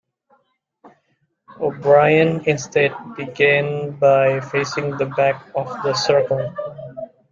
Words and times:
O'Brien 1.59 2.41
instead 2.47 2.89
began 3.15 3.91
by 3.99 4.39
facing 4.39 4.97
the 4.97 5.05
back 5.15 5.45
of 5.55 5.67
the 5.83 5.93
circle. 5.93 6.55